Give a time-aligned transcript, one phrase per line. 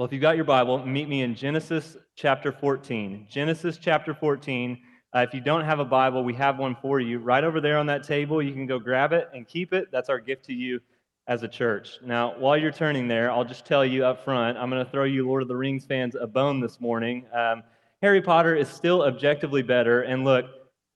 [0.00, 3.26] Well, if you've got your Bible, meet me in Genesis chapter 14.
[3.28, 4.78] Genesis chapter 14.
[5.14, 7.76] Uh, if you don't have a Bible, we have one for you right over there
[7.76, 8.40] on that table.
[8.40, 9.88] You can go grab it and keep it.
[9.92, 10.80] That's our gift to you
[11.26, 11.98] as a church.
[12.02, 15.04] Now, while you're turning there, I'll just tell you up front I'm going to throw
[15.04, 17.26] you Lord of the Rings fans a bone this morning.
[17.34, 17.62] Um,
[18.00, 20.00] Harry Potter is still objectively better.
[20.00, 20.46] And look,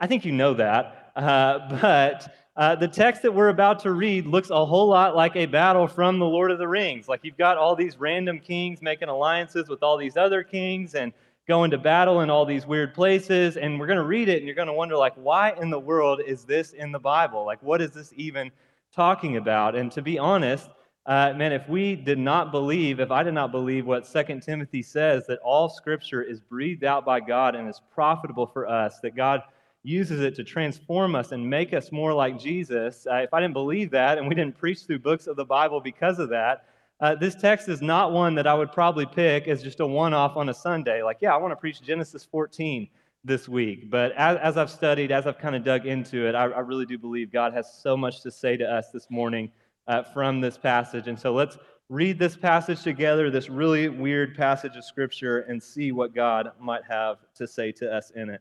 [0.00, 1.12] I think you know that.
[1.14, 5.34] Uh, but uh, the text that we're about to read looks a whole lot like
[5.34, 7.08] a battle from the Lord of the Rings.
[7.08, 11.12] Like you've got all these random kings making alliances with all these other kings and
[11.48, 13.56] going to battle in all these weird places.
[13.56, 15.80] And we're going to read it and you're going to wonder, like, why in the
[15.80, 17.44] world is this in the Bible?
[17.44, 18.52] Like, what is this even
[18.94, 19.74] talking about?
[19.74, 20.70] And to be honest,
[21.06, 24.82] uh, man, if we did not believe, if I did not believe what Second Timothy
[24.82, 29.14] says, that all scripture is breathed out by God and is profitable for us, that
[29.14, 29.42] God
[29.84, 33.52] uses it to transform us and make us more like Jesus, uh, if I didn't
[33.52, 36.64] believe that and we didn't preach through books of the Bible because of that,
[37.00, 40.14] uh, this text is not one that I would probably pick as just a one
[40.14, 41.02] off on a Sunday.
[41.02, 42.88] Like, yeah, I want to preach Genesis 14
[43.24, 43.90] this week.
[43.90, 46.86] But as, as I've studied, as I've kind of dug into it, I, I, really
[46.86, 49.50] do believe God has so much to say to us this morning
[49.86, 51.08] uh, from this passage.
[51.08, 51.58] And so let's
[51.90, 56.84] read this passage together, this really weird passage of Scripture, and see what God might
[56.88, 58.40] have to say to us in it.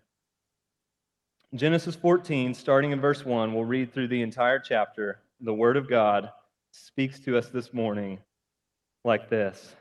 [1.55, 5.19] Genesis 14, starting in verse 1, we'll read through the entire chapter.
[5.41, 6.31] The Word of God
[6.71, 8.17] speaks to us this morning
[9.05, 9.75] like this.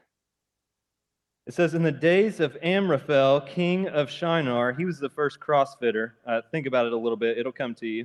[1.46, 6.12] It says, In the days of Amraphel, king of Shinar, he was the first crossfitter.
[6.26, 8.04] Uh, think about it a little bit, it'll come to you.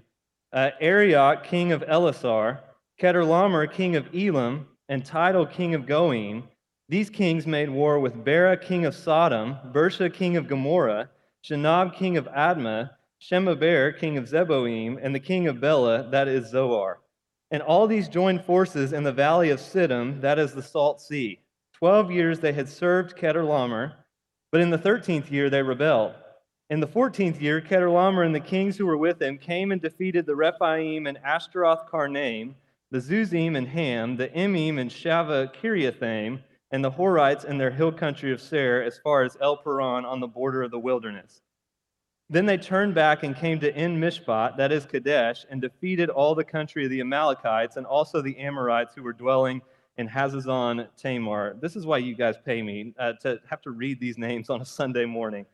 [0.54, 2.60] Uh, Arioch, king of Ellasar,
[3.02, 6.44] Chedorlaomer, king of Elam, and Tidal, king of Goiim.
[6.88, 11.10] These kings made war with Bera, king of Sodom, Birsha, king of Gomorrah,
[11.44, 16.50] Shinab, king of Admah, Shemeber, king of Zeboim, and the king of Bela, that is
[16.50, 17.00] Zoar.
[17.50, 21.40] And all these joined forces in the valley of Siddim, that is the Salt Sea.
[21.74, 23.94] Twelve years they had served Chedorlaomer,
[24.52, 26.14] but in the thirteenth year they rebelled.
[26.70, 30.26] In the fourteenth year, Chedorlaomer and the kings who were with him came and defeated
[30.26, 32.54] the Rephaim and Ashtaroth Karnaim,
[32.92, 36.42] the Zuzim and Ham, the Emim and Shaveh Kiriathaim,
[36.72, 40.20] and the Horites in their hill country of Seir, as far as El Paran on
[40.20, 41.42] the border of the wilderness.
[42.30, 46.36] Then they turned back and came to En Mishpat, that is Kadesh, and defeated all
[46.36, 49.62] the country of the Amalekites and also the Amorites who were dwelling
[49.98, 51.56] in Hazazon Tamar.
[51.62, 54.62] This is why you guys pay me uh, to have to read these names on
[54.62, 55.46] a Sunday morning.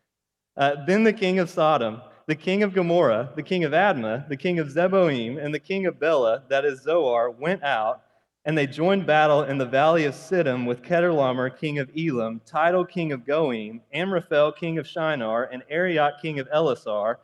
[0.57, 4.37] Uh, then the king of Sodom, the king of Gomorrah, the king of Admah, the
[4.37, 8.02] king of Zeboim, and the king of Bela, that is Zoar, went out
[8.45, 12.85] and they joined battle in the valley of Siddim with Chedorlaomer, king of Elam, Tidal,
[12.85, 17.17] king of Goiim, Amraphel, king of Shinar, and Arioch, king of Ellasar,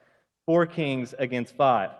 [0.46, 1.92] four kings against five.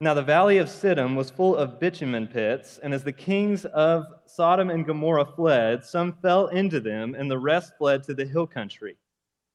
[0.00, 4.06] Now the valley of Siddim was full of bitumen pits, and as the kings of
[4.26, 8.46] Sodom and Gomorrah fled, some fell into them, and the rest fled to the hill
[8.46, 8.96] country.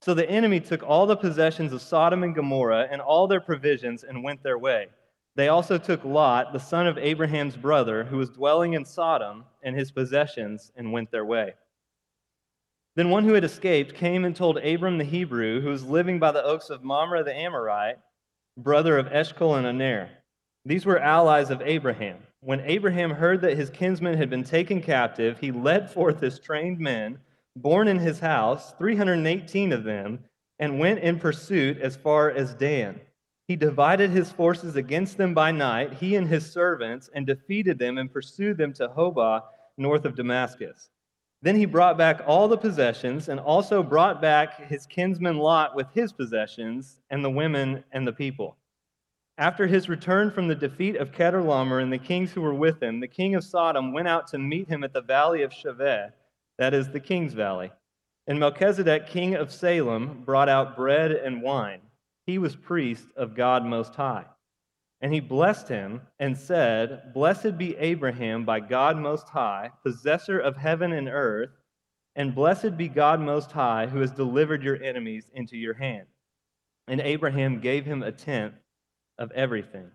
[0.02, 4.04] So the enemy took all the possessions of Sodom and Gomorrah and all their provisions
[4.04, 4.88] and went their way.
[5.36, 9.76] They also took Lot, the son of Abraham's brother, who was dwelling in Sodom, and
[9.76, 11.54] his possessions, and went their way.
[12.96, 16.32] Then one who had escaped came and told Abram the Hebrew, who was living by
[16.32, 17.98] the oaks of Mamre the Amorite,
[18.58, 20.10] brother of Eshcol and Aner.
[20.64, 22.20] These were allies of Abraham.
[22.40, 26.80] When Abraham heard that his kinsman had been taken captive, he led forth his trained
[26.80, 27.20] men,
[27.58, 30.24] born in his house, 318 of them,
[30.60, 33.02] and went in pursuit as far as Dan.
[33.48, 38.00] He divided his forces against them by night, he and his servants, and defeated them
[38.00, 39.44] and pursued them to Hobah,
[39.78, 40.90] north of Damascus.
[41.44, 45.86] Then he brought back all the possessions and also brought back his kinsman Lot with
[45.94, 48.58] his possessions and the women and the people.
[49.38, 53.00] After his return from the defeat of Chedorlaomer and the kings who were with him,
[53.00, 56.12] the king of Sodom went out to meet him at the valley of Shaveh,
[56.58, 57.72] that is the king's valley.
[58.26, 61.82] And Melchizedek, king of Salem, brought out bread and wine
[62.26, 64.26] he was priest of God Most High.
[65.02, 70.58] And he blessed him and said, Blessed be Abraham by God Most High, possessor of
[70.58, 71.52] heaven and earth,
[72.16, 76.08] and blessed be God Most High, who has delivered your enemies into your hand.
[76.88, 78.56] And Abraham gave him a tenth
[79.20, 79.92] of everything.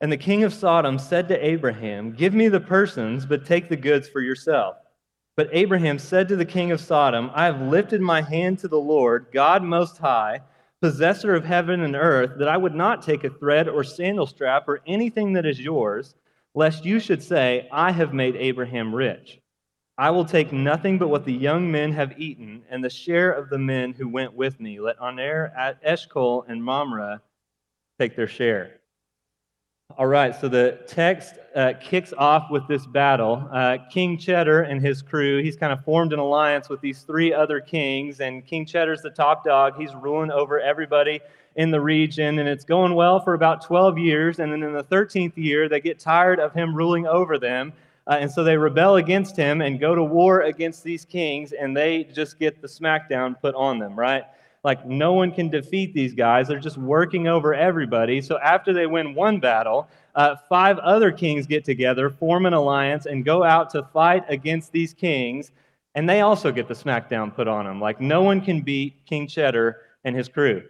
[0.00, 3.76] And the king of Sodom said to Abraham, Give me the persons, but take the
[3.76, 4.76] goods for yourself.
[5.36, 8.80] But Abraham said to the king of Sodom, I have lifted my hand to the
[8.80, 10.40] Lord, God Most High
[10.80, 14.68] possessor of heaven and earth, that I would not take a thread or sandal strap
[14.68, 16.14] or anything that is yours,
[16.54, 19.40] lest you should say, I have made Abraham rich.
[19.98, 23.50] I will take nothing but what the young men have eaten, and the share of
[23.50, 24.80] the men who went with me.
[24.80, 27.20] Let Aner, Eshcol, and Mamre
[27.98, 28.79] take their share.
[29.98, 33.48] All right, so the text uh, kicks off with this battle.
[33.52, 37.34] Uh, King Cheddar and his crew, he's kind of formed an alliance with these three
[37.34, 39.74] other kings, and King Cheddar's the top dog.
[39.76, 41.20] He's ruling over everybody
[41.56, 44.38] in the region, and it's going well for about 12 years.
[44.38, 47.72] And then in the 13th year, they get tired of him ruling over them,
[48.06, 51.76] uh, and so they rebel against him and go to war against these kings, and
[51.76, 54.24] they just get the smackdown put on them, right?
[54.62, 56.48] Like, no one can defeat these guys.
[56.48, 58.20] They're just working over everybody.
[58.20, 63.06] So, after they win one battle, uh, five other kings get together, form an alliance,
[63.06, 65.52] and go out to fight against these kings.
[65.94, 67.80] And they also get the smackdown put on them.
[67.80, 70.62] Like, no one can beat King Cheddar and his crew.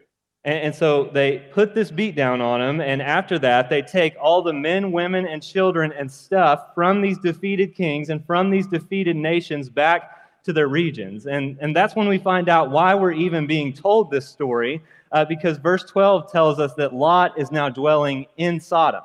[0.45, 2.81] And, and so they put this beat down on them.
[2.81, 7.19] And after that, they take all the men, women, and children and stuff from these
[7.19, 11.27] defeated kings and from these defeated nations back to their regions.
[11.27, 14.83] And, and that's when we find out why we're even being told this story,
[15.13, 19.03] uh, because verse 12 tells us that Lot is now dwelling in Sodom.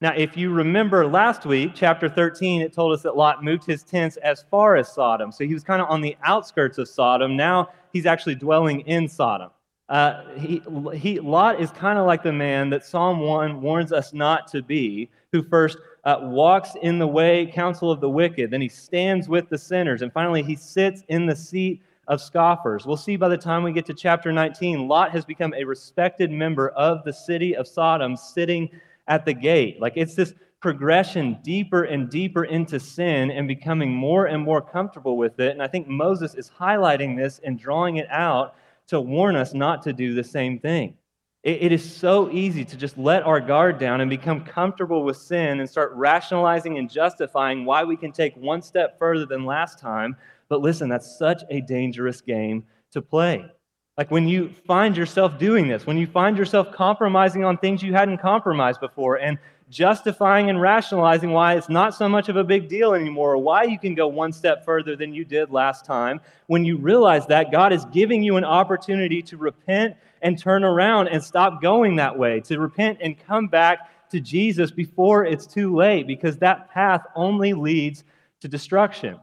[0.00, 3.82] Now, if you remember last week, chapter 13, it told us that Lot moved his
[3.82, 5.32] tents as far as Sodom.
[5.32, 7.36] So he was kind of on the outskirts of Sodom.
[7.36, 9.50] Now he's actually dwelling in Sodom.
[9.88, 10.62] Uh, he,
[10.94, 14.62] he, Lot is kind of like the man that Psalm 1 warns us not to
[14.62, 18.50] be, who first uh, walks in the way, counsel of the wicked.
[18.50, 20.02] Then he stands with the sinners.
[20.02, 22.86] And finally, he sits in the seat of scoffers.
[22.86, 26.30] We'll see by the time we get to chapter 19, Lot has become a respected
[26.30, 28.70] member of the city of Sodom, sitting
[29.06, 29.80] at the gate.
[29.80, 35.16] Like it's this progression deeper and deeper into sin and becoming more and more comfortable
[35.16, 35.52] with it.
[35.52, 38.54] And I think Moses is highlighting this and drawing it out
[38.88, 40.94] to warn us not to do the same thing.
[41.42, 45.16] It, it is so easy to just let our guard down and become comfortable with
[45.16, 49.78] sin and start rationalizing and justifying why we can take one step further than last
[49.78, 50.16] time.
[50.48, 53.44] But listen, that's such a dangerous game to play.
[53.96, 57.92] Like when you find yourself doing this, when you find yourself compromising on things you
[57.92, 59.38] hadn't compromised before and
[59.70, 63.64] justifying and rationalizing why it's not so much of a big deal anymore, or why
[63.64, 67.52] you can go one step further than you did last time, when you realize that
[67.52, 72.18] God is giving you an opportunity to repent and turn around and stop going that
[72.18, 77.02] way, to repent and come back to Jesus before it's too late, because that path
[77.14, 78.04] only leads
[78.40, 79.18] to destruction.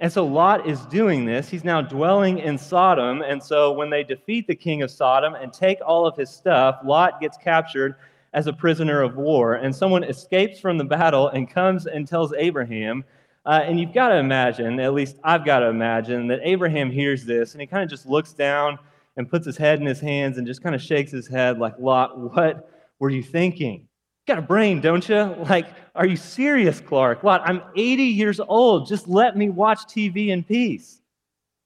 [0.00, 1.48] And so Lot is doing this.
[1.48, 3.22] He's now dwelling in Sodom.
[3.22, 6.78] And so when they defeat the king of Sodom and take all of his stuff,
[6.84, 7.96] Lot gets captured
[8.34, 9.54] as a prisoner of war.
[9.54, 13.04] And someone escapes from the battle and comes and tells Abraham.
[13.46, 17.24] Uh, and you've got to imagine, at least I've got to imagine, that Abraham hears
[17.24, 18.78] this and he kind of just looks down
[19.16, 21.78] and puts his head in his hands and just kind of shakes his head like,
[21.78, 23.80] Lot, what were you thinking?
[23.80, 25.34] You got a brain, don't you?
[25.48, 27.24] Like, are you serious, Clark?
[27.24, 28.86] Lot, I'm 80 years old.
[28.86, 31.00] Just let me watch TV in peace.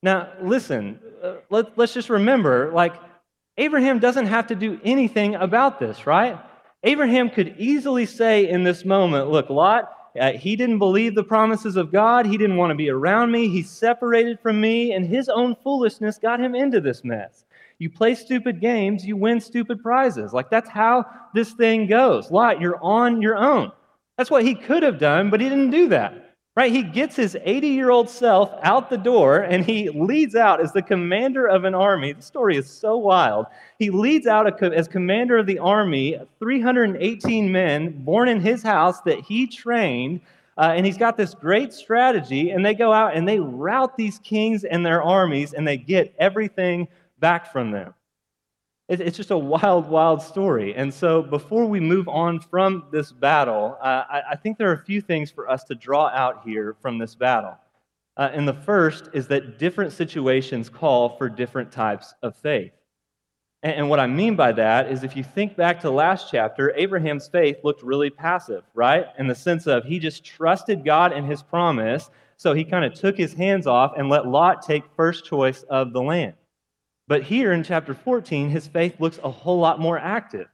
[0.03, 2.95] Now, listen, uh, let, let's just remember, like,
[3.59, 6.39] Abraham doesn't have to do anything about this, right?
[6.85, 11.77] Abraham could easily say in this moment, Look, Lot, uh, he didn't believe the promises
[11.77, 12.27] of God.
[12.27, 13.49] He didn't want to be around me.
[13.49, 17.45] He separated from me, and his own foolishness got him into this mess.
[17.79, 20.33] You play stupid games, you win stupid prizes.
[20.33, 22.31] Like that's how this thing goes.
[22.31, 23.73] Lot, you're on your own.
[24.17, 26.22] That's what he could have done, but he didn't do that.
[26.55, 26.71] Right?
[26.71, 30.71] He gets his 80 year old self out the door and he leads out as
[30.73, 32.13] the commander of an army.
[32.13, 33.47] The story is so wild.
[33.79, 39.21] He leads out as commander of the army 318 men born in his house that
[39.21, 40.21] he trained.
[40.59, 44.19] Uh, and he's got this great strategy, and they go out and they rout these
[44.19, 46.87] kings and their armies, and they get everything
[47.21, 47.95] back from them.
[49.01, 50.75] It's just a wild, wild story.
[50.75, 54.85] And so, before we move on from this battle, uh, I, think there are a
[54.85, 57.57] few things for us to draw out here from this battle.
[58.19, 62.73] Uh, and the first is that different situations call for different types of faith.
[63.63, 66.75] And, and what I mean by that is if you think back to last chapter,
[66.77, 69.07] Abraham's faith looked really passive, right?
[69.19, 72.93] In the sense of he just trusted God and his promise, so he kind of
[72.93, 76.35] took his hands off and let Lot take first choice of the land.
[77.13, 80.49] But here in chapter 14, his faith looks a whole lot more active,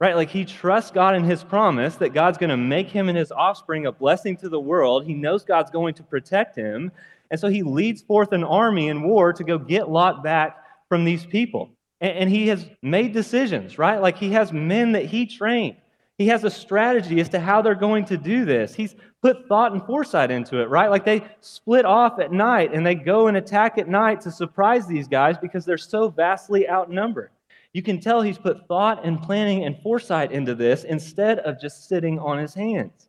[0.00, 0.16] right?
[0.16, 3.30] Like he trusts God in his promise that God's going to make him and his
[3.30, 5.04] offspring a blessing to the world.
[5.06, 6.90] He knows God's going to protect him.
[7.30, 10.56] And so he leads forth an army in war to go get Lot back
[10.88, 11.70] from these people.
[12.00, 14.02] And, he has made decisions, right?
[14.02, 15.76] Like he has men that he trained.
[16.18, 18.74] He has a strategy as to how they're going to do this.
[18.74, 20.90] He's put thought and foresight into it, right?
[20.90, 24.86] Like they split off at night and they go and attack at night to surprise
[24.86, 27.30] these guys because they're so vastly outnumbered.
[27.72, 31.88] You can tell he's put thought and planning and foresight into this instead of just
[31.88, 33.08] sitting on his hands.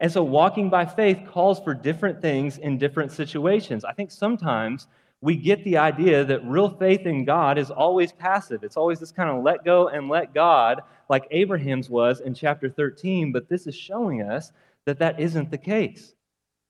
[0.00, 3.84] And so walking by faith calls for different things in different situations.
[3.84, 4.86] I think sometimes
[5.20, 8.62] we get the idea that real faith in God is always passive.
[8.62, 12.68] It's always this kind of let go and let God like Abraham's was in chapter
[12.68, 14.52] 13, but this is showing us
[14.88, 16.14] that that isn't the case.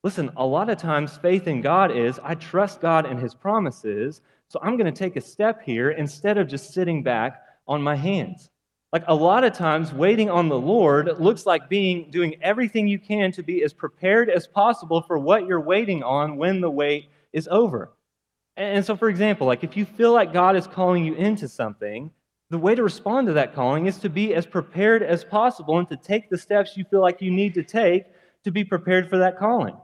[0.03, 4.23] Listen, a lot of times faith in God is I trust God and his promises,
[4.49, 7.95] so I'm going to take a step here instead of just sitting back on my
[7.95, 8.51] hands.
[8.93, 12.99] Like a lot of times, waiting on the Lord looks like being doing everything you
[12.99, 17.11] can to be as prepared as possible for what you're waiting on when the wait
[17.33, 17.93] is over.
[18.57, 22.11] And so, for example, like if you feel like God is calling you into something,
[22.50, 25.88] the way to respond to that calling is to be as prepared as possible and
[25.88, 28.05] to take the steps you feel like you need to take
[28.45, 29.76] to be prepared for that calling.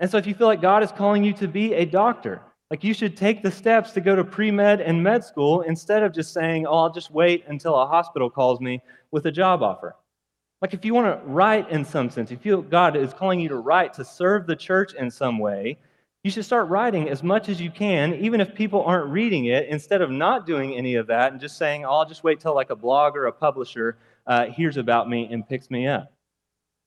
[0.00, 2.84] And so, if you feel like God is calling you to be a doctor, like
[2.84, 6.14] you should take the steps to go to pre med and med school instead of
[6.14, 9.96] just saying, oh, I'll just wait until a hospital calls me with a job offer.
[10.60, 13.40] Like if you want to write in some sense, if you feel God is calling
[13.40, 15.78] you to write to serve the church in some way,
[16.24, 19.68] you should start writing as much as you can, even if people aren't reading it,
[19.68, 22.54] instead of not doing any of that and just saying, oh, I'll just wait till
[22.54, 26.12] like a blog or a publisher uh, hears about me and picks me up.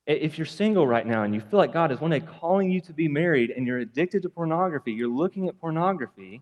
[0.06, 2.82] If you're single right now and you feel like God is one day calling you
[2.82, 6.42] to be married and you're addicted to pornography, you're looking at pornography,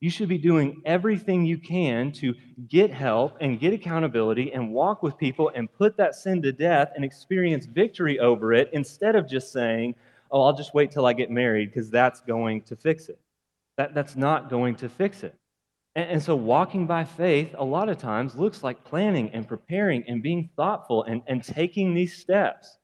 [0.00, 2.34] you should be doing everything you can to
[2.68, 6.92] get help and get accountability and walk with people and put that sin to death
[6.94, 9.96] and experience victory over it instead of just saying,
[10.30, 13.18] oh, I'll just wait till I get married because that's going to fix it.
[13.76, 15.34] That, that's not going to fix it.
[15.94, 20.04] And, and, so walking by faith a lot of times looks like planning and preparing
[20.06, 22.78] and being thoughtful and, and taking these steps.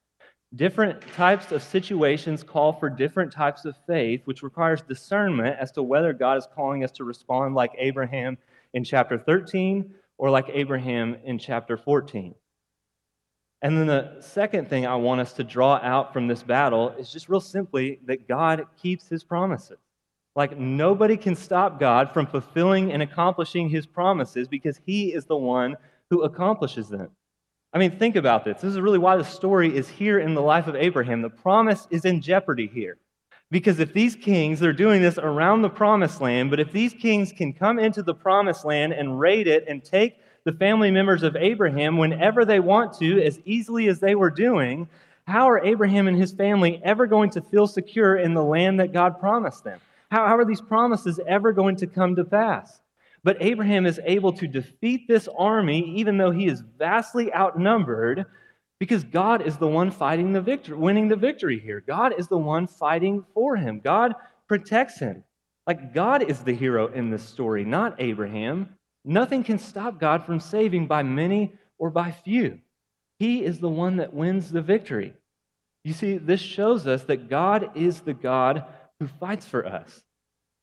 [0.56, 5.82] Different types of situations call for different types of faith, which requires discernment as to
[5.82, 8.38] whether God is calling us to respond like Abraham
[8.72, 12.34] in chapter 13 or like Abraham in chapter 14.
[13.64, 17.10] And then the second thing I want us to draw out from this battle is
[17.10, 19.78] just real simply that God keeps his promises.
[20.36, 25.38] Like nobody can stop God from fulfilling and accomplishing his promises because he is the
[25.38, 25.78] one
[26.10, 27.08] who accomplishes them.
[27.72, 28.60] I mean, think about this.
[28.60, 31.22] This is really why the story is here in the life of Abraham.
[31.22, 32.98] The promise is in jeopardy here.
[33.50, 37.32] Because if these kings, they're doing this around the promised land, but if these kings
[37.32, 41.36] can come into the promised land and raid it and take the family members of
[41.36, 44.88] Abraham whenever they want to, as easily as they were doing,
[45.26, 48.92] how are Abraham and his family ever going to feel secure in the land that
[48.92, 49.80] God promised them?
[50.10, 52.80] How, how are these promises ever going to come to pass?
[53.22, 58.26] But Abraham is able to defeat this army, even though he is vastly outnumbered,
[58.78, 61.80] because God is the one fighting the victory, winning the victory here.
[61.80, 63.80] God is the one fighting for him.
[63.82, 64.12] God
[64.46, 65.24] protects him.
[65.66, 68.76] Like God is the hero in this story, not Abraham.
[69.04, 72.60] Nothing can stop God from saving by many or by few.
[73.18, 75.14] He is the one that wins the victory.
[75.84, 78.64] You see, this shows us that God is the God
[78.98, 80.02] who fights for us.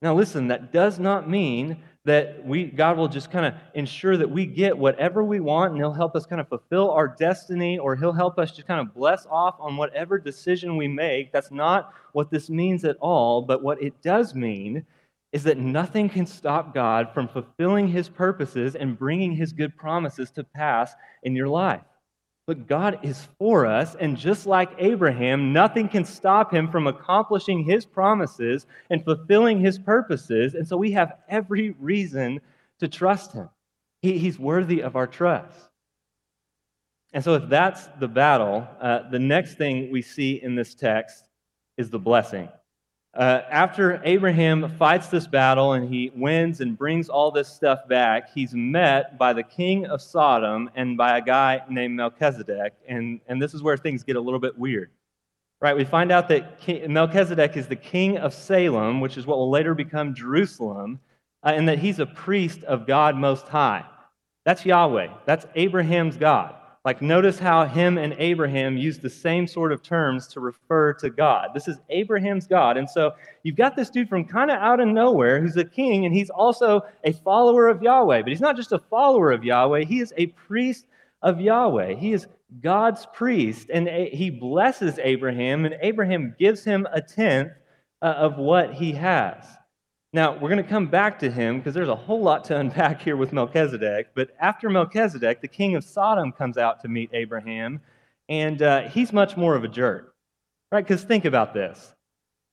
[0.01, 4.29] Now, listen, that does not mean that we God will just kind of ensure that
[4.29, 7.95] we get whatever we want and he'll help us kind of fulfill our destiny or
[7.95, 11.31] he'll help us just kind of bless off on whatever decision we make.
[11.31, 14.83] That's not what this means at all, but what it does mean
[15.31, 20.29] is that nothing can stop God from fulfilling his purposes and bringing his good promises
[20.31, 21.81] to pass in your life.
[22.47, 27.63] But God is for us, and just like Abraham, nothing can stop him from accomplishing
[27.63, 30.55] his promises and fulfilling his purposes.
[30.55, 32.41] And so we have every reason
[32.79, 33.49] to trust him.
[34.01, 35.69] He, he's worthy of our trust.
[37.13, 41.25] And so, if that's the battle, uh, the next thing we see in this text
[41.77, 42.49] is the blessing.
[43.13, 48.33] Uh, after Abraham fights this battle and he wins and brings all this stuff back,
[48.33, 52.73] he's met by the king of Sodom and by a guy named Melchizedek.
[52.87, 54.91] And, and this is where things get a little bit weird.
[55.59, 55.75] Right?
[55.75, 59.49] We find out that king, Melchizedek is the king of Salem, which is what will
[59.51, 60.99] later become Jerusalem,
[61.43, 63.83] uh, and that he's a priest of God Most High.
[64.45, 66.55] That's Yahweh, that's Abraham's God.
[66.83, 71.11] Like, notice how him and Abraham use the same sort of terms to refer to
[71.11, 71.49] God.
[71.53, 72.75] This is Abraham's God.
[72.75, 73.11] And so
[73.43, 76.31] you've got this dude from kind of out of nowhere who's a king, and he's
[76.31, 78.23] also a follower of Yahweh.
[78.23, 80.87] But he's not just a follower of Yahweh, he is a priest
[81.21, 81.93] of Yahweh.
[81.95, 82.25] He is
[82.61, 87.51] God's priest, and he blesses Abraham, and Abraham gives him a tenth
[88.01, 89.45] uh, of what he has.
[90.13, 93.01] Now, we're going to come back to him because there's a whole lot to unpack
[93.01, 94.09] here with Melchizedek.
[94.13, 97.79] But after Melchizedek, the king of Sodom comes out to meet Abraham,
[98.27, 100.13] and uh, he's much more of a jerk,
[100.71, 100.85] right?
[100.85, 101.93] Because think about this.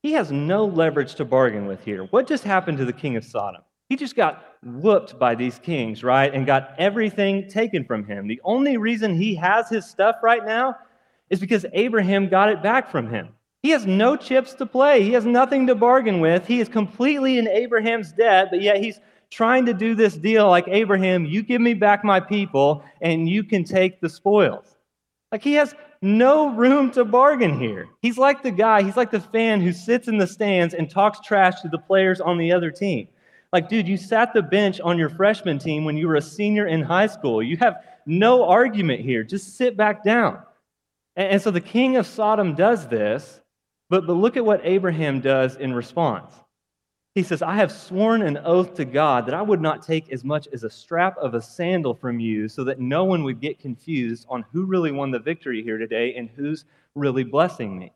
[0.02, 2.04] He has no leverage to bargain with here.
[2.04, 3.62] What just happened to the king of Sodom?
[3.88, 6.32] He just got whooped by these kings, right?
[6.32, 8.28] And got everything taken from him.
[8.28, 10.76] The only reason he has his stuff right now
[11.30, 13.30] is because Abraham got it back from him.
[13.62, 15.02] He has no chips to play.
[15.02, 16.46] He has nothing to bargain with.
[16.46, 19.00] He is completely in Abraham's debt, but yet he's
[19.30, 23.44] trying to do this deal like Abraham, you give me back my people and you
[23.44, 24.76] can take the spoils.
[25.32, 27.88] Like he has no room to bargain here.
[28.00, 31.20] He's like the guy, he's like the fan who sits in the stands and talks
[31.20, 33.08] trash to the players on the other team.
[33.52, 36.66] Like, dude, you sat the bench on your freshman team when you were a senior
[36.66, 37.42] in high school.
[37.42, 39.24] You have no argument here.
[39.24, 40.42] Just sit back down.
[41.16, 43.40] And, so the king of Sodom does this,
[43.90, 46.32] but, but look at what Abraham does in response.
[47.14, 50.22] He says, I have sworn an oath to God that I would not take as
[50.22, 53.58] much as a strap of a sandal from you so that no one would get
[53.58, 56.64] confused on who really won the victory here today and who's
[56.94, 57.92] really blessing me.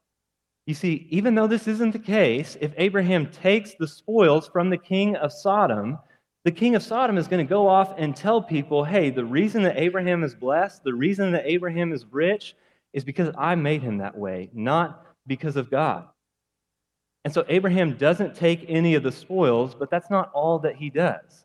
[0.67, 4.79] You see, even though this isn't the case, if Abraham takes the spoils from the
[4.79, 5.99] king of Sodom,
[6.45, 9.63] the king of Sodom is going to go off and tell people, hey, the reason
[9.63, 12.57] that Abraham is blessed, the reason that Abraham is rich,
[12.93, 16.07] is because I made him that way, not because of God.
[17.25, 20.91] And so Abraham doesn't take any of the spoils, but that's not all that he
[20.91, 21.45] does.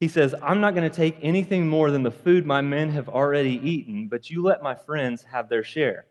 [0.00, 3.08] He says, I'm not going to take anything more than the food my men have
[3.08, 6.06] already eaten, but you let my friends have their share.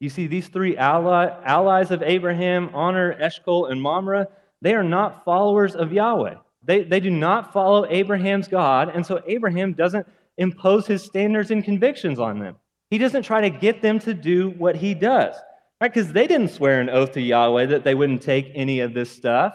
[0.00, 4.28] You see, these three ally, allies of Abraham, Aner, Eshcol, and Mamre,
[4.60, 6.36] they are not followers of Yahweh.
[6.64, 11.64] They, they do not follow Abraham's God, and so Abraham doesn't impose his standards and
[11.64, 12.56] convictions on them.
[12.90, 15.34] He doesn't try to get them to do what he does,
[15.80, 15.92] right?
[15.92, 19.10] Because they didn't swear an oath to Yahweh that they wouldn't take any of this
[19.10, 19.54] stuff,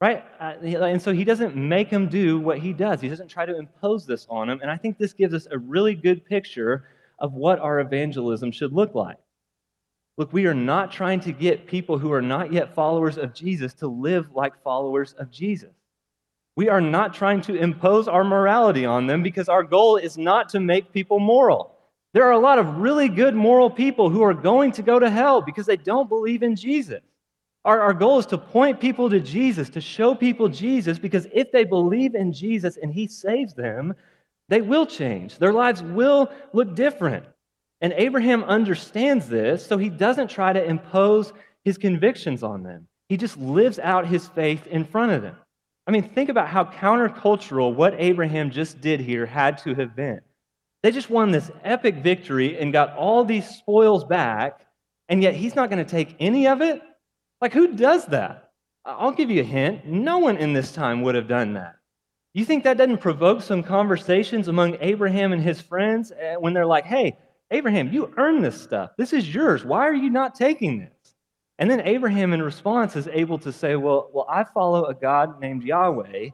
[0.00, 0.24] right?
[0.40, 3.00] Uh, and so he doesn't make them do what he does.
[3.00, 4.60] He doesn't try to impose this on them.
[4.62, 6.84] And I think this gives us a really good picture
[7.18, 9.16] of what our evangelism should look like.
[10.16, 13.72] Look, we are not trying to get people who are not yet followers of Jesus
[13.74, 15.70] to live like followers of Jesus.
[16.56, 20.48] We are not trying to impose our morality on them because our goal is not
[20.50, 21.77] to make people moral.
[22.18, 25.08] There are a lot of really good moral people who are going to go to
[25.08, 27.00] hell because they don't believe in Jesus.
[27.64, 31.52] Our, our goal is to point people to Jesus, to show people Jesus, because if
[31.52, 33.94] they believe in Jesus and He saves them,
[34.48, 35.38] they will change.
[35.38, 37.24] Their lives will look different.
[37.82, 41.32] And Abraham understands this, so he doesn't try to impose
[41.64, 42.88] his convictions on them.
[43.08, 45.36] He just lives out his faith in front of them.
[45.86, 50.18] I mean, think about how countercultural what Abraham just did here had to have been.
[50.82, 54.60] They just won this epic victory and got all these spoils back,
[55.08, 56.80] and yet he's not going to take any of it?
[57.40, 58.50] Like, who does that?
[58.84, 59.86] I'll give you a hint.
[59.86, 61.76] No one in this time would have done that.
[62.34, 66.66] You think that doesn't provoke some conversations among Abraham and his friends eh, when they're
[66.66, 67.16] like, hey,
[67.50, 68.90] Abraham, you earned this stuff.
[68.96, 69.64] This is yours.
[69.64, 71.14] Why are you not taking this?
[71.58, 75.40] And then Abraham, in response, is able to say, Well, well I follow a God
[75.40, 76.28] named Yahweh,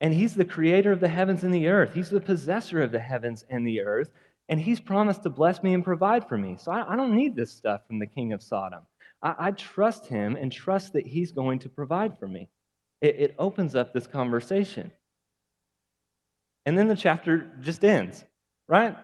[0.00, 1.94] and he's the creator of the heavens and the earth.
[1.94, 4.10] He's the possessor of the heavens and the earth,
[4.48, 6.56] and he's promised to bless me and provide for me.
[6.58, 8.82] So I, I don't need this stuff from the king of Sodom.
[9.22, 12.48] I, I, trust him and trust that he's going to provide for me.
[13.00, 14.92] It, it opens up this conversation.
[16.66, 18.24] And then the chapter just ends,
[18.68, 18.96] right?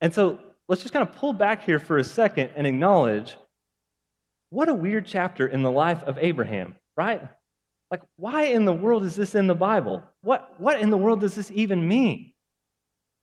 [0.00, 3.36] And so let's just kind of pull back here for a second and acknowledge
[4.50, 7.22] what a weird chapter in the life of Abraham, right?
[7.90, 10.02] Like, why in the world is this in the Bible?
[10.26, 12.32] What, what in the world does this even mean?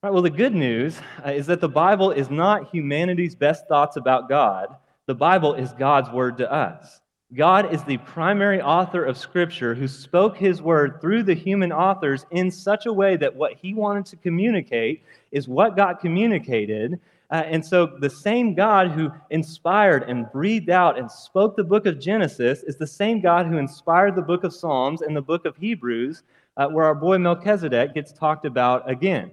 [0.02, 3.98] Right, well, the good news uh, is that the Bible is not humanity's best thoughts
[3.98, 4.78] about God.
[5.08, 7.02] The Bible is God's word to us.
[7.34, 12.26] God is the primary author of Scripture who spoke his word through the human authors
[12.32, 17.02] in such a way that what he wanted to communicate is what got communicated,
[17.34, 21.88] uh, and so the same God who inspired and breathed out and spoke the book
[21.88, 25.46] of Genesis is the same God who inspired the book of Psalms and the book
[25.46, 26.22] of Hebrews,
[26.58, 29.32] uh, where our boy Melchizedek gets talked about again.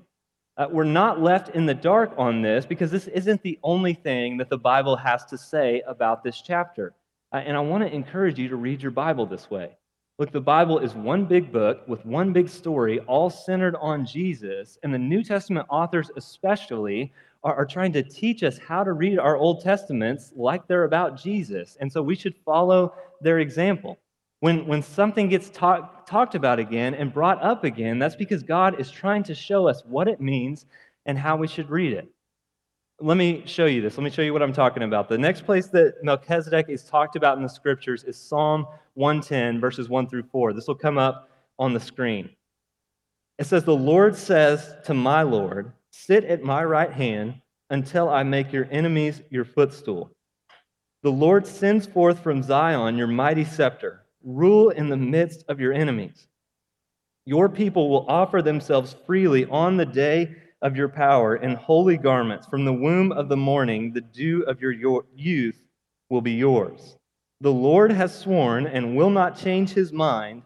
[0.56, 4.36] Uh, we're not left in the dark on this because this isn't the only thing
[4.36, 6.94] that the Bible has to say about this chapter.
[7.32, 9.76] Uh, and I want to encourage you to read your Bible this way.
[10.18, 14.76] Look, the Bible is one big book with one big story, all centered on Jesus.
[14.82, 17.10] And the New Testament authors, especially,
[17.42, 21.18] are, are trying to teach us how to read our Old Testaments like they're about
[21.18, 21.78] Jesus.
[21.80, 23.98] And so we should follow their example.
[24.40, 28.80] When, when something gets talk, talked about again and brought up again, that's because God
[28.80, 30.66] is trying to show us what it means
[31.06, 32.08] and how we should read it.
[33.02, 33.96] Let me show you this.
[33.96, 35.08] Let me show you what I'm talking about.
[35.08, 39.88] The next place that Melchizedek is talked about in the scriptures is Psalm 110, verses
[39.88, 40.52] 1 through 4.
[40.52, 42.30] This will come up on the screen.
[43.38, 48.22] It says, The Lord says to my Lord, Sit at my right hand until I
[48.22, 50.10] make your enemies your footstool.
[51.02, 54.04] The Lord sends forth from Zion your mighty scepter.
[54.22, 56.28] Rule in the midst of your enemies.
[57.26, 62.46] Your people will offer themselves freely on the day of your power in holy garments.
[62.46, 64.74] From the womb of the morning, the dew of your
[65.14, 65.62] youth
[66.10, 66.96] will be yours.
[67.40, 70.42] The Lord has sworn and will not change his mind.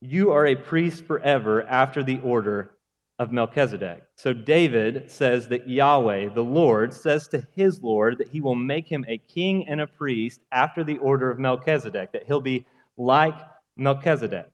[0.00, 2.70] You are a priest forever after the order
[3.18, 4.04] of Melchizedek.
[4.14, 8.86] So David says that Yahweh, the Lord, says to his Lord that he will make
[8.86, 12.64] him a king and a priest after the order of Melchizedek, that he'll be
[12.98, 13.38] like
[13.76, 14.50] Melchizedek.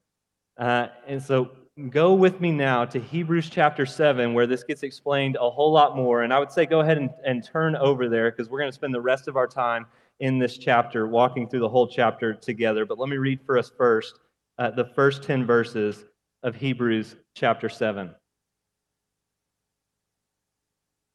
[0.57, 1.51] Uh, and so
[1.89, 5.97] go with me now to Hebrews chapter 7, where this gets explained a whole lot
[5.97, 6.23] more.
[6.23, 8.75] And I would say go ahead and, and turn over there because we're going to
[8.75, 9.85] spend the rest of our time
[10.21, 12.85] in this chapter, walking through the whole chapter together.
[12.85, 14.19] But let me read for us first
[14.57, 16.05] uh, the first 10 verses
[16.43, 18.11] of Hebrews chapter 7.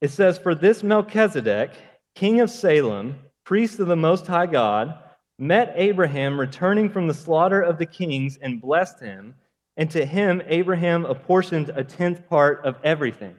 [0.00, 1.70] It says, For this Melchizedek,
[2.14, 4.98] king of Salem, priest of the Most High God,
[5.40, 9.34] met Abraham returning from the slaughter of the kings and blessed him.
[9.78, 13.34] And to him, Abraham apportioned a tenth part of everything.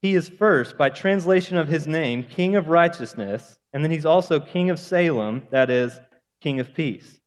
[0.00, 4.38] He is first, by translation of his name, king of righteousness, and then he's also
[4.38, 5.98] king of Salem, that is,
[6.40, 7.18] king of peace.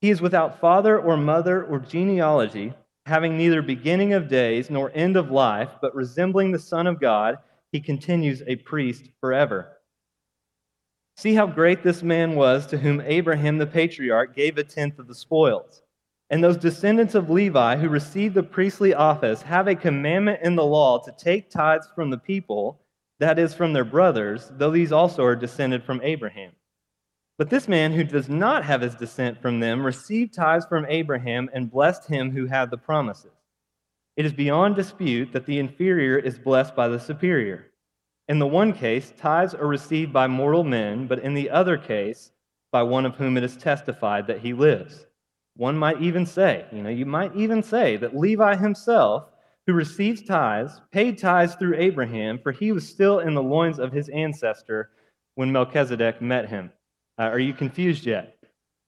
[0.00, 2.72] He is without father or mother or genealogy,
[3.06, 7.38] having neither beginning of days nor end of life, but resembling the Son of God,
[7.72, 9.79] he continues a priest forever.
[11.20, 15.06] See how great this man was to whom Abraham the patriarch gave a tenth of
[15.06, 15.82] the spoils.
[16.30, 20.64] And those descendants of Levi who received the priestly office have a commandment in the
[20.64, 22.80] law to take tithes from the people,
[23.18, 26.52] that is, from their brothers, though these also are descended from Abraham.
[27.36, 31.50] But this man who does not have his descent from them received tithes from Abraham
[31.52, 33.36] and blessed him who had the promises.
[34.16, 37.69] It is beyond dispute that the inferior is blessed by the superior.
[38.30, 42.30] In the one case, tithes are received by mortal men, but in the other case,
[42.70, 45.08] by one of whom it is testified that he lives.
[45.56, 49.32] One might even say, you know, you might even say that Levi himself,
[49.66, 53.90] who receives tithes, paid tithes through Abraham, for he was still in the loins of
[53.90, 54.90] his ancestor
[55.34, 56.70] when Melchizedek met him.
[57.18, 58.36] Uh, are you confused yet?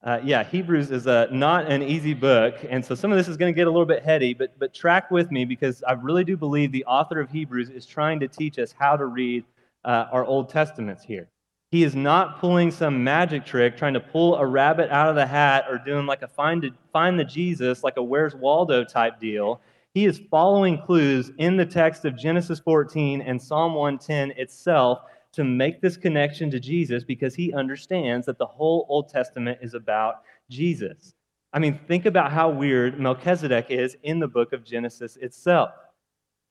[0.05, 3.37] Uh, yeah, Hebrews is a, not an easy book, and so some of this is
[3.37, 6.25] going to get a little bit heady, but, but track with me because I really
[6.25, 9.45] do believe the author of Hebrews is trying to teach us how to read
[9.85, 11.29] uh, our Old Testaments here.
[11.71, 15.25] He is not pulling some magic trick, trying to pull a rabbit out of the
[15.25, 19.61] hat or doing like a find, find the Jesus, like a Where's Waldo type deal.
[19.95, 25.45] He is following clues in the text of Genesis 14 and Psalm 110 itself to
[25.45, 30.23] make this connection to Jesus because he understands that the whole Old Testament is about
[30.51, 31.14] Jesus.
[31.53, 35.71] I mean, think about how weird Melchizedek is in the book of Genesis itself.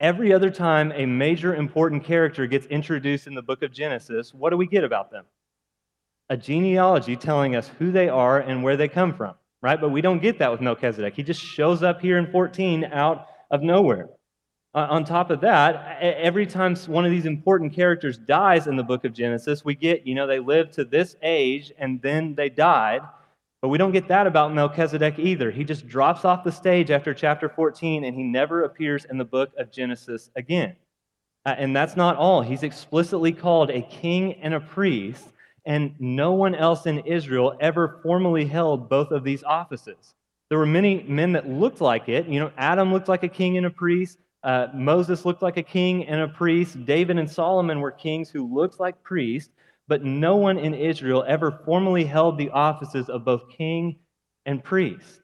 [0.00, 4.50] Every other time a major important character gets introduced in the book of Genesis, what
[4.50, 5.24] do we get about them?
[6.28, 9.80] A genealogy telling us who they are and where they come from, right?
[9.80, 11.14] But we don't get that with Melchizedek.
[11.14, 14.08] He just shows up here in 14 out of nowhere.
[14.74, 18.82] Uh, on top of that, every time one of these important characters dies in the
[18.82, 22.48] book of Genesis, we get, you know, they lived to this age and then they
[22.48, 23.02] died.
[23.60, 25.50] But we don't get that about Melchizedek either.
[25.50, 29.24] He just drops off the stage after chapter 14 and he never appears in the
[29.24, 30.74] book of Genesis again.
[31.44, 32.40] Uh, and that's not all.
[32.40, 35.28] He's explicitly called a king and a priest,
[35.64, 40.14] and no one else in Israel ever formally held both of these offices.
[40.48, 42.26] There were many men that looked like it.
[42.26, 44.18] You know, Adam looked like a king and a priest.
[44.42, 46.84] Uh, Moses looked like a king and a priest.
[46.84, 49.50] David and Solomon were kings who looked like priests
[49.88, 53.96] but no one in Israel ever formally held the offices of both king
[54.46, 55.20] and priest.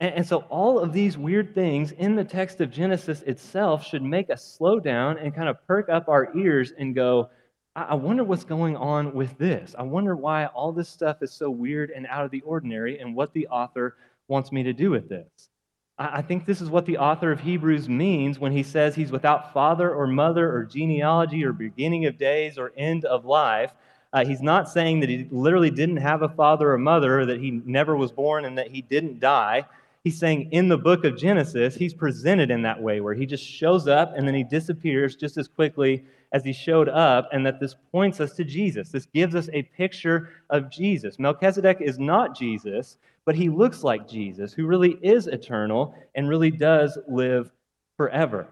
[0.00, 4.02] And, and, so, all of these weird things in the text of Genesis itself should
[4.02, 7.30] make us slow down and kind of perk up our ears and go,
[7.74, 9.74] I, I wonder what's going on with this.
[9.78, 13.14] I wonder why all this stuff is so weird and out of the ordinary and
[13.14, 13.96] what the author
[14.28, 15.48] wants me to do with this.
[15.96, 19.52] I think this is what the author of Hebrews means when he says he's without
[19.52, 23.72] father or mother or genealogy or beginning of days or end of life.
[24.12, 27.40] Uh, he's not saying that he literally didn't have a father or mother, or that
[27.40, 29.64] he never was born and that he didn't die.
[30.02, 33.44] He's saying in the book of Genesis, he's presented in that way, where he just
[33.44, 37.60] shows up and then he disappears just as quickly as he showed up, and that
[37.60, 38.88] this points us to Jesus.
[38.88, 41.20] This gives us a picture of Jesus.
[41.20, 46.50] Melchizedek is not Jesus, but he looks like Jesus, who really is eternal and really
[46.50, 47.50] does live
[47.96, 48.48] forever.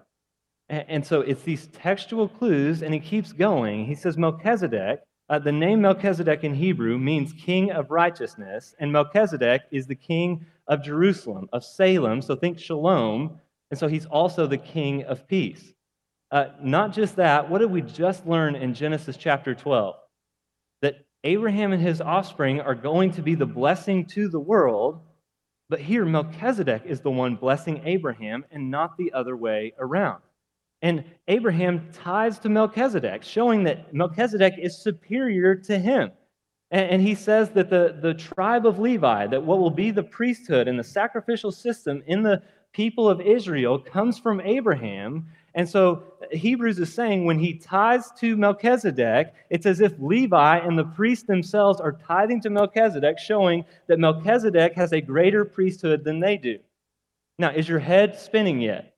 [0.69, 3.85] And so it's these textual clues, and he keeps going.
[3.85, 9.61] He says, Melchizedek uh, the name Melchizedek in Hebrew means king of righteousness, and Melchizedek
[9.71, 12.21] is the king of Jerusalem, of Salem.
[12.21, 13.39] So think shalom.
[13.71, 15.73] And so he's also the king of peace.
[16.29, 19.95] Uh, not just that, what did we just learn in Genesis chapter 12?
[21.23, 24.99] Abraham and his offspring are going to be the blessing to the world,
[25.69, 30.21] but here Melchizedek is the one blessing Abraham and not the other way around.
[30.81, 36.11] And Abraham ties to Melchizedek, showing that Melchizedek is superior to him.
[36.71, 40.67] And, he says that the, the tribe of Levi, that what will be the priesthood
[40.67, 42.41] and the sacrificial system in the
[42.73, 45.27] people of Israel comes from Abraham.
[45.55, 50.77] And so Hebrews is saying when he tithes to Melchizedek, it's as if Levi and
[50.77, 56.19] the priests themselves are tithing to Melchizedek, showing that Melchizedek has a greater priesthood than
[56.19, 56.59] they do.
[57.37, 58.95] Now, is your head spinning yet?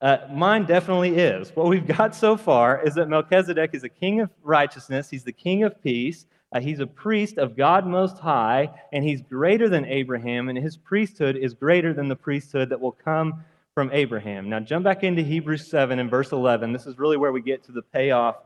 [0.00, 1.54] Uh, mine definitely is.
[1.54, 5.32] What we've got so far is that Melchizedek is a king of righteousness, he's the
[5.32, 9.84] king of peace, uh, he's a priest of God Most High, and he's greater than
[9.84, 14.48] Abraham, and his priesthood is greater than the priesthood that will come from Abraham.
[14.48, 16.72] Now, jump back into Hebrews 7 and verse 11.
[16.72, 18.36] This is really where we get to the payoff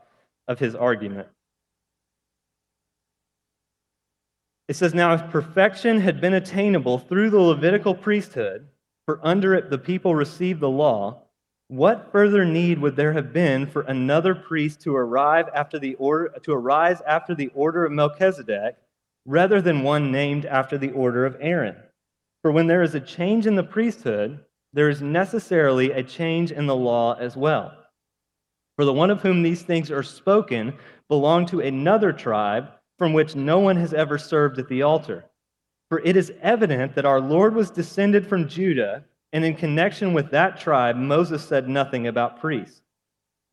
[0.46, 1.28] of his argument.
[4.68, 8.66] It says, Now, if perfection had been attainable through the Levitical priesthood,
[9.04, 11.22] for under it the people received the law,
[11.68, 16.32] what further need would there have been for another priest to arrive after the order
[16.44, 18.76] to arise after the order of Melchizedek,
[19.24, 21.76] rather than one named after the order of Aaron?
[22.42, 24.44] For when there is a change in the priesthood,
[24.76, 27.72] there is necessarily a change in the law as well.
[28.76, 30.74] For the one of whom these things are spoken
[31.08, 35.24] belonged to another tribe from which no one has ever served at the altar.
[35.88, 40.30] For it is evident that our Lord was descended from Judah, and in connection with
[40.32, 42.82] that tribe, Moses said nothing about priests.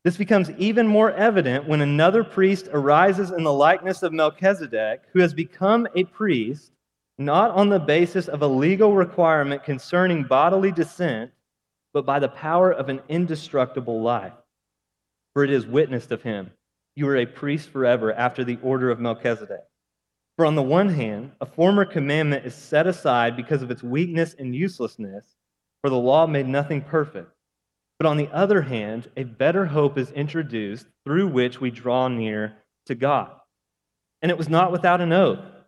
[0.04, 5.20] This becomes even more evident when another priest arises in the likeness of Melchizedek, who
[5.20, 6.72] has become a priest
[7.18, 11.30] not on the basis of a legal requirement concerning bodily descent,
[11.92, 14.32] but by the power of an indestructible life.
[15.32, 16.50] For it is witnessed of him,
[16.96, 19.64] you are a priest forever after the order of Melchizedek.
[20.36, 24.34] For on the one hand, a former commandment is set aside because of its weakness
[24.38, 25.36] and uselessness,
[25.80, 27.30] for the law made nothing perfect.
[27.98, 32.56] But on the other hand, a better hope is introduced through which we draw near
[32.86, 33.30] to God.
[34.22, 35.44] And it was not without an oath.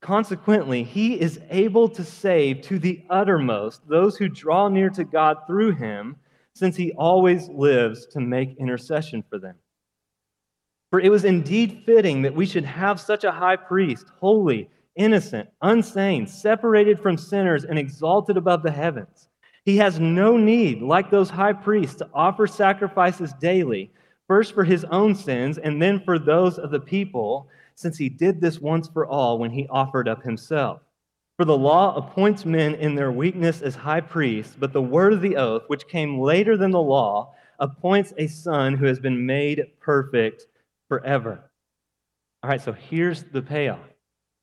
[0.00, 5.36] Consequently, he is able to save to the uttermost those who draw near to God
[5.46, 6.16] through him,
[6.54, 9.56] since he always lives to make intercession for them.
[10.90, 15.48] For it was indeed fitting that we should have such a high priest, holy, innocent,
[15.62, 19.28] unstained, separated from sinners, and exalted above the heavens.
[19.64, 23.92] He has no need, like those high priests, to offer sacrifices daily,
[24.26, 27.48] first for his own sins and then for those of the people
[27.80, 30.80] since he did this once for all when he offered up himself.
[31.36, 35.22] For the law appoints men in their weakness as high priests, but the word of
[35.22, 39.64] the oath, which came later than the law, appoints a son who has been made
[39.80, 40.46] perfect
[40.88, 41.50] forever.
[42.42, 43.78] All right, so here's the payoff.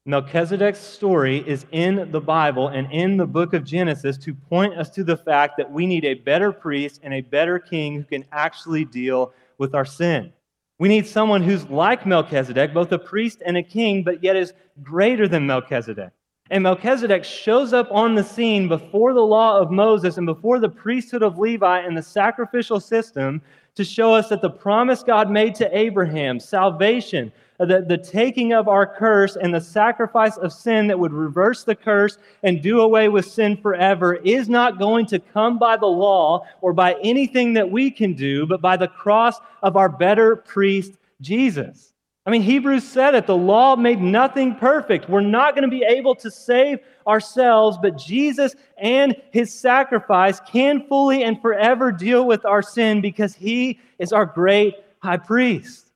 [0.08, 4.90] Melchizedek's story is in the Bible and in the book of Genesis to point us
[4.92, 8.24] to the fact that we need a better priest and a better king who can
[8.32, 10.32] actually deal with our sin.
[10.80, 14.54] We need someone who's like Melchizedek, both a priest and a king, but yet is
[14.84, 16.12] greater than Melchizedek.
[16.52, 20.70] And Melchizedek shows up on the scene before the law of Moses and before the
[20.70, 23.42] priesthood of Levi and the sacrificial system
[23.76, 28.68] to show us that the promise God made to Abraham, salvation, the, the taking of
[28.68, 33.10] our curse and the sacrifice of sin that would reverse the curse and do away
[33.10, 37.70] with sin forever is not going to come by the law or by anything that
[37.70, 41.94] we can do, but by the cross of our better priest, Jesus.
[42.28, 45.10] I mean, Hebrews said it the law made nothing perfect.
[45.10, 50.86] We're not going to be able to save ourselves, but Jesus and his sacrifice can
[50.88, 55.87] fully and forever deal with our sin because he is our great high priest.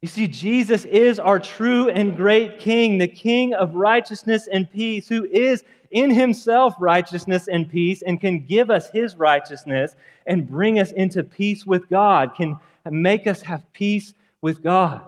[0.00, 5.08] You see, Jesus is our true and great King, the King of righteousness and peace,
[5.08, 10.78] who is in himself righteousness and peace and can give us his righteousness and bring
[10.78, 12.56] us into peace with God, can
[12.88, 15.00] make us have peace with God.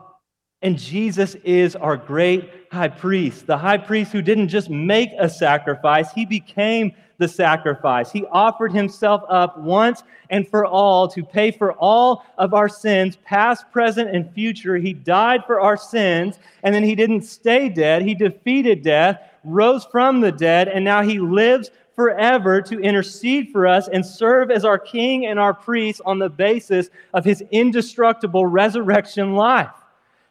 [0.63, 5.29] And Jesus is our great high priest, the high priest who didn't just make a
[5.29, 8.11] sacrifice, he became the sacrifice.
[8.11, 13.17] He offered himself up once and for all to pay for all of our sins,
[13.25, 14.77] past, present, and future.
[14.77, 18.03] He died for our sins, and then he didn't stay dead.
[18.03, 23.67] He defeated death, rose from the dead, and now he lives forever to intercede for
[23.67, 28.47] us and serve as our king and our priest on the basis of his indestructible
[28.47, 29.69] resurrection life.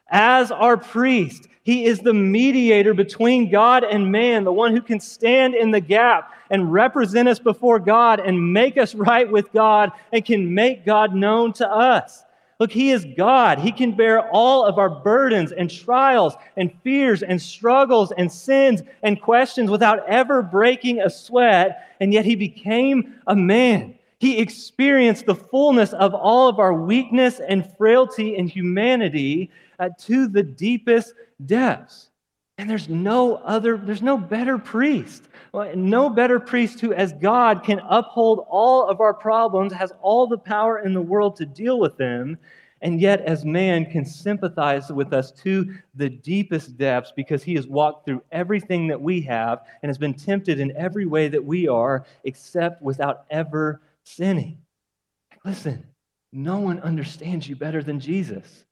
[0.09, 1.47] As our priest.
[1.63, 5.79] He is the mediator between God and man, the one who can stand in the
[5.79, 10.85] gap and represent us before God and make us right with God and can make
[10.85, 12.23] God known to us.
[12.59, 13.59] Look, He is God.
[13.59, 18.81] He can bear all of our burdens and trials and fears and struggles and sins
[19.01, 21.95] and questions without ever breaking a sweat.
[22.01, 23.95] And yet He became a man.
[24.19, 30.27] He experienced the fullness of all of our weakness and frailty and humanity uh, to
[30.27, 31.13] the deepest
[31.45, 32.09] depths.
[32.57, 35.23] And there's no other, there's no better priest.
[35.53, 40.37] No better priest who, as God, can uphold all of our problems, has all the
[40.37, 42.37] power in the world to deal with them,
[42.81, 47.67] and yet, as man, can sympathize with us to the deepest depths because he has
[47.67, 51.67] walked through everything that we have and has been tempted in every way that we
[51.67, 54.57] are, except without ever sinning.
[55.43, 55.85] Listen,
[56.31, 58.63] no one understands you better than Jesus.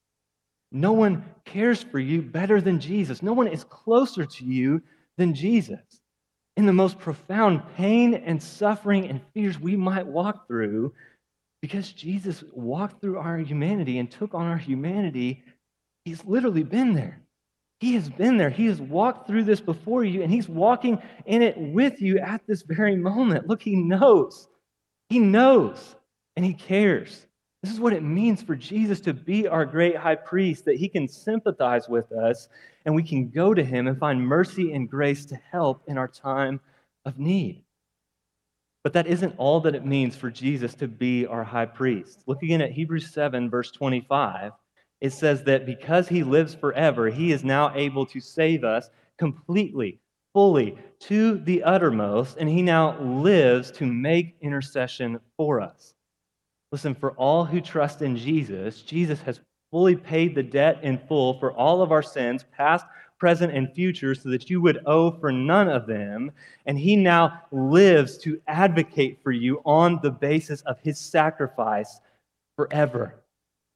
[0.71, 3.23] No one cares for you better than Jesus.
[3.23, 4.81] No one is closer to you
[5.17, 5.79] than Jesus.
[6.57, 10.93] In the most profound pain and suffering and fears we might walk through,
[11.61, 15.43] because Jesus walked through our humanity and took on our humanity,
[16.05, 17.21] he's literally been there.
[17.79, 18.49] He has been there.
[18.49, 22.41] He has walked through this before you, and he's walking in it with you at
[22.47, 23.47] this very moment.
[23.47, 24.47] Look, he knows.
[25.09, 25.95] He knows,
[26.35, 27.26] and he cares.
[27.67, 30.87] This is what it means for Jesus to be our great high priest, that he
[30.87, 32.47] can sympathize with us
[32.85, 36.07] and we can go to him and find mercy and grace to help in our
[36.07, 36.61] time
[37.03, 37.61] of need.
[38.85, 42.23] But that isn't all that it means for Jesus to be our high priest.
[42.25, 44.53] Look again at Hebrews 7, verse 25.
[45.01, 49.99] It says that because he lives forever, he is now able to save us completely,
[50.31, 55.95] fully, to the uttermost, and he now lives to make intercession for us.
[56.71, 59.39] Listen, for all who trust in Jesus, Jesus has
[59.71, 62.85] fully paid the debt in full for all of our sins, past,
[63.19, 66.31] present, and future, so that you would owe for none of them.
[66.65, 71.99] And he now lives to advocate for you on the basis of his sacrifice
[72.55, 73.23] forever.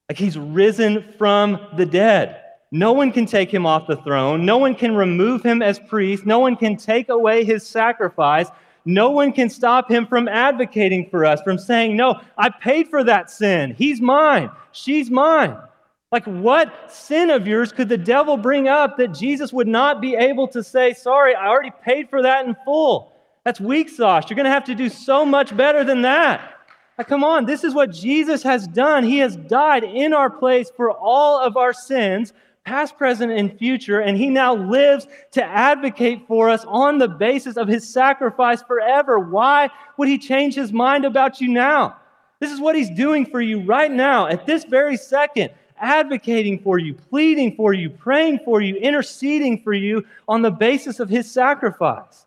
[0.09, 2.41] Like he's risen from the dead.
[2.73, 4.45] No one can take him off the throne.
[4.45, 6.25] No one can remove him as priest.
[6.25, 8.47] No one can take away his sacrifice
[8.85, 13.03] no one can stop him from advocating for us, from saying, No, I paid for
[13.03, 13.75] that sin.
[13.77, 14.49] He's mine.
[14.71, 15.57] She's mine.
[16.11, 20.15] Like, what sin of yours could the devil bring up that Jesus would not be
[20.15, 23.13] able to say, Sorry, I already paid for that in full?
[23.43, 24.29] That's weak sauce.
[24.29, 26.55] You're going to have to do so much better than that.
[27.07, 29.03] Come on, this is what Jesus has done.
[29.03, 32.33] He has died in our place for all of our sins
[32.65, 37.57] past, present, and future, and he now lives to advocate for us on the basis
[37.57, 39.19] of his sacrifice forever.
[39.19, 41.97] Why would he change his mind about you now?
[42.39, 46.77] This is what he's doing for you right now, at this very second, advocating for
[46.77, 51.29] you, pleading for you, praying for you, interceding for you on the basis of his
[51.29, 52.25] sacrifice.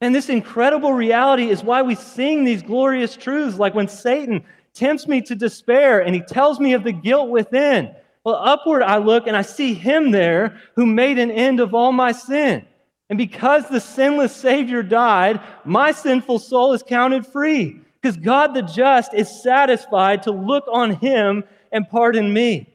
[0.00, 4.44] And this incredible reality is why we sing these glorious truths, like when Satan
[4.74, 7.94] tempts me to despair and he tells me of the guilt within.
[8.24, 11.92] Well, upward I look and I see him there who made an end of all
[11.92, 12.66] my sin.
[13.10, 17.80] And because the sinless Savior died, my sinful soul is counted free.
[18.00, 22.70] Because God the just is satisfied to look on him and pardon me.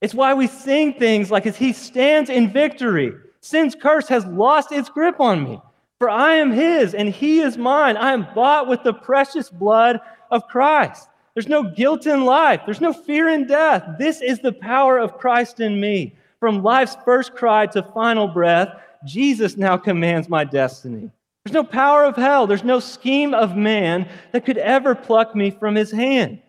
[0.00, 3.12] It's why we sing things like as he stands in victory.
[3.40, 5.60] Sin's curse has lost its grip on me.
[5.98, 7.96] For I am his and he is mine.
[7.96, 11.08] I am bought with the precious blood of Christ.
[11.34, 12.60] There's no guilt in life.
[12.64, 13.84] There's no fear in death.
[13.98, 16.14] This is the power of Christ in me.
[16.40, 18.68] From life's first cry to final breath,
[19.04, 21.10] Jesus now commands my destiny.
[21.44, 22.46] There's no power of hell.
[22.46, 26.40] There's no scheme of man that could ever pluck me from his hand.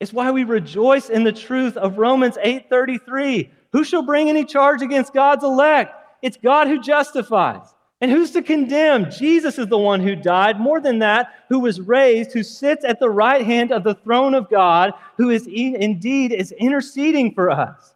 [0.00, 3.50] It's why we rejoice in the truth of Romans 8:33.
[3.72, 5.94] Who shall bring any charge against God's elect?
[6.22, 7.74] It's God who justifies.
[8.02, 9.12] And who's to condemn?
[9.12, 10.58] Jesus is the one who died.
[10.58, 14.34] More than that, who was raised, who sits at the right hand of the throne
[14.34, 17.94] of God, who is indeed is interceding for us.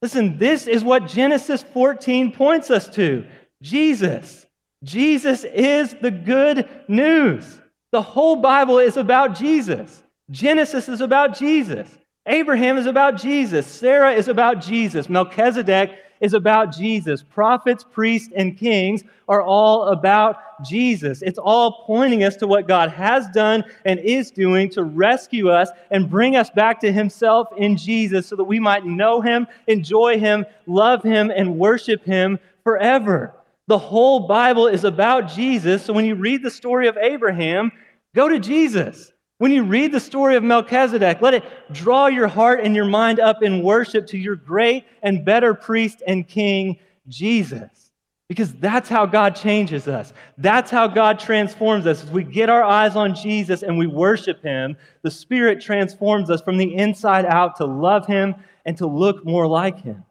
[0.00, 3.26] Listen, this is what Genesis 14 points us to.
[3.60, 4.46] Jesus.
[4.84, 7.60] Jesus is the good news.
[7.92, 10.02] The whole Bible is about Jesus.
[10.30, 11.86] Genesis is about Jesus.
[12.26, 13.66] Abraham is about Jesus.
[13.66, 15.10] Sarah is about Jesus.
[15.10, 17.22] Melchizedek is about Jesus.
[17.22, 21.20] Prophets, priests, and kings are all about Jesus.
[21.20, 25.68] It's all pointing us to what God has done and is doing to rescue us
[25.90, 30.18] and bring us back to Himself in Jesus so that we might know Him, enjoy
[30.18, 33.34] Him, love Him, and worship Him forever.
[33.66, 35.84] The whole Bible is about Jesus.
[35.84, 37.72] So when you read the story of Abraham,
[38.14, 39.11] go to Jesus.
[39.42, 43.18] When you read the story of Melchizedek, let it draw your heart and your mind
[43.18, 46.78] up in worship to your great and better priest and king,
[47.08, 47.90] Jesus.
[48.28, 50.12] Because that's how God changes us.
[50.38, 52.04] That's how God transforms us.
[52.04, 56.40] As we get our eyes on Jesus and we worship Him, the Spirit transforms us
[56.40, 60.04] from the inside out to love Him and to look more like Him.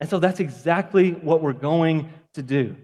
[0.00, 2.74] And so that's exactly what we're going to do.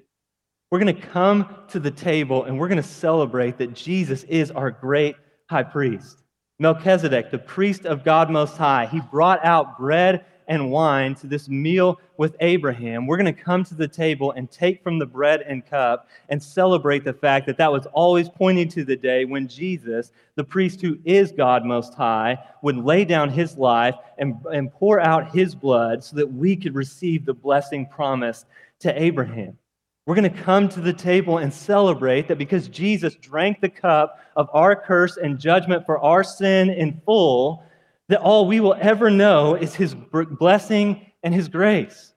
[0.70, 4.50] We're going to come to the table and we're going to celebrate that Jesus is
[4.50, 5.16] our great
[5.52, 6.24] high priest.
[6.58, 11.46] Melchizedek, the priest of God Most High, he brought out bread and wine to this
[11.46, 13.06] meal with Abraham.
[13.06, 16.42] We're going to come to the table and take from the bread and cup and
[16.42, 20.80] celebrate the fact that that was always pointing to the day when Jesus, the priest
[20.80, 25.54] who is God Most High, would lay down his life and, and pour out his
[25.54, 28.46] blood so that we could receive the blessing promised
[28.80, 29.58] to Abraham.
[30.04, 34.18] We're going to come to the table and celebrate that because Jesus drank the cup
[34.34, 37.64] of our curse and judgment for our sin in full,
[38.08, 42.14] that all we will ever know is his blessing and his grace.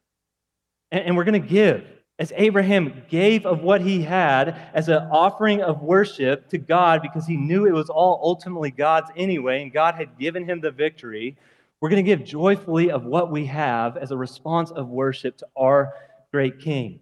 [0.92, 1.86] And, we're going to give.
[2.18, 7.28] As Abraham gave of what he had as an offering of worship to God because
[7.28, 11.38] he knew it was all ultimately God's anyway, and God had given him the victory,
[11.82, 15.48] we're going to give joyfully of what we have as a response of worship to
[15.56, 15.94] our
[16.32, 17.02] great King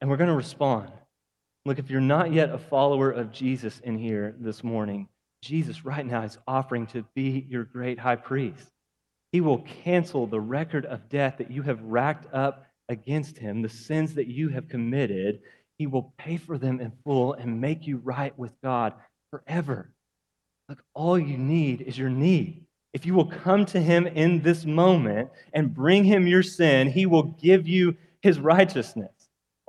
[0.00, 0.90] and we're going to respond.
[1.64, 5.08] Look, if you're not yet a follower of Jesus in here this morning,
[5.42, 8.70] Jesus right now is offering to be your great high priest.
[9.32, 13.68] He will cancel the record of death that you have racked up against him, the
[13.68, 15.40] sins that you have committed.
[15.78, 18.94] He will pay for them in full and make you right with God
[19.30, 19.90] forever.
[20.68, 22.64] Look, all you need is your need.
[22.92, 27.06] If you will come to him in this moment and bring him your sin, he
[27.06, 29.12] will give you his righteousness.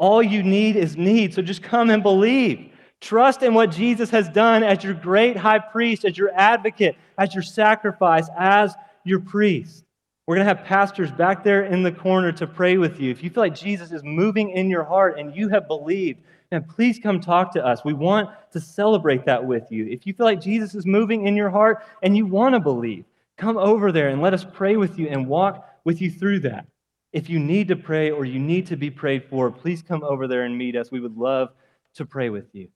[0.02, 1.32] All you need is need.
[1.32, 2.72] So just come and believe.
[3.02, 7.36] Trust in what Jesus has done as your great high priest, as your advocate, as
[7.36, 8.74] your sacrifice, as
[9.04, 9.86] your priest.
[10.26, 13.12] We're going to have pastors back there in the corner to pray with you.
[13.12, 16.64] If you feel like Jesus is moving in your heart and you have believed, then
[16.64, 17.86] please come talk to us.
[17.86, 19.86] We want to celebrate that with you.
[19.86, 23.06] If you feel like Jesus is moving in your heart and you want to believe,
[23.38, 26.66] come over there and let us pray with you and walk with you through that.
[27.14, 30.28] If you need to pray or you need to be prayed for, please come over
[30.28, 30.92] there and meet us.
[30.92, 31.50] We would love
[31.96, 32.70] to pray with you.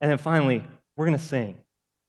[0.00, 0.62] And then finally,
[0.96, 1.56] we're going to sing.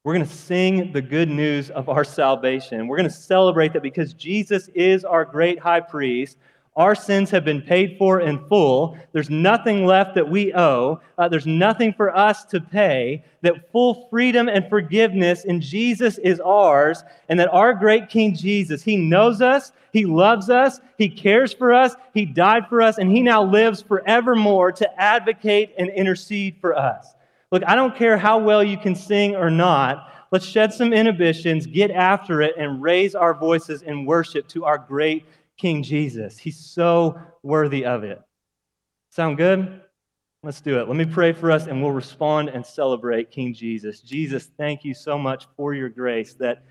[0.04, 2.88] We're going to sing the good news of our salvation.
[2.88, 6.38] We're going to celebrate that because Jesus is our great high priest,
[6.76, 8.98] our sins have been paid for in full.
[9.14, 11.00] There's nothing left that we owe.
[11.18, 13.24] Uh, there's nothing for us to pay.
[13.44, 17.04] That full freedom and forgiveness in Jesus is ours.
[17.30, 21.74] And that our great King Jesus, He knows us, He loves us, He cares for
[21.74, 26.78] us, He died for us, and He now lives forevermore to advocate and intercede for
[26.78, 27.08] us.
[27.52, 30.12] Look, I don't care how well you can sing or not.
[30.32, 34.78] Let's shed some inhibitions, get after it, and raise our voices in worship to our
[34.78, 35.26] great
[35.58, 36.38] King Jesus.
[36.38, 38.22] He's so worthy of it.
[39.10, 39.82] Sound good?
[40.44, 40.88] Let's do it.
[40.88, 44.02] Let me pray for us and we'll respond and celebrate King Jesus.
[44.02, 46.64] Jesus, thank you so much for your grace that,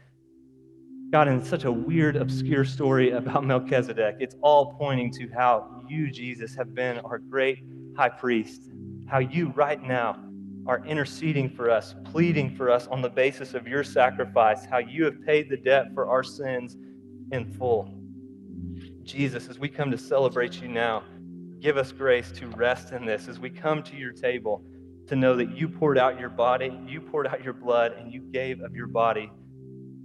[1.11, 6.11] God, in such a weird, obscure story about Melchizedek, it's all pointing to how you,
[6.11, 7.65] Jesus, have been our great
[7.97, 8.71] high priest,
[9.07, 10.23] how you right now
[10.67, 15.05] are interceding for us, pleading for us on the basis of your sacrifice, how you
[15.05, 16.77] have paid the debt for our sins
[17.33, 18.04] in full.
[19.05, 21.05] Jesus, as we come to celebrate you now,
[21.61, 23.29] give us grace to rest in this.
[23.29, 24.65] As we come to your table,
[25.07, 28.23] to know that you poured out your body, you poured out your blood, and you
[28.33, 29.31] gave of your body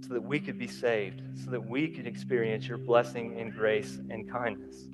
[0.06, 3.98] so that we could be saved, so that we could experience your blessing and grace
[4.10, 4.88] and kindness.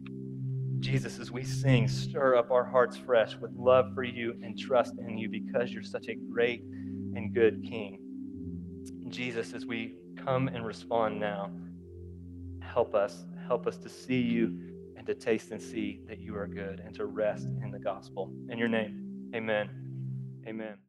[0.79, 4.95] Jesus, as we sing, stir up our hearts fresh with love for you and trust
[4.99, 7.99] in you because you're such a great and good King.
[9.09, 11.51] Jesus, as we come and respond now,
[12.61, 14.59] help us Help us to see you
[14.97, 18.33] and to taste and see that you are good and to rest in the gospel.
[18.51, 19.71] In your name, amen.
[20.47, 20.86] Amen.